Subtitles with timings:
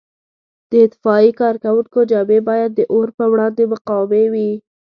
[0.71, 4.51] د اطفایې کارکوونکو جامې باید د اور په وړاندې مقاومې وي.